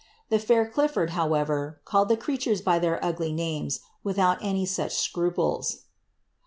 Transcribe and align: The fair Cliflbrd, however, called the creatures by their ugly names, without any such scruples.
The 0.29 0.39
fair 0.39 0.65
Cliflbrd, 0.67 1.11
however, 1.11 1.79
called 1.85 2.09
the 2.09 2.17
creatures 2.17 2.59
by 2.61 2.79
their 2.79 2.97
ugly 3.05 3.31
names, 3.31 3.81
without 4.03 4.39
any 4.41 4.65
such 4.65 4.95
scruples. 4.97 5.83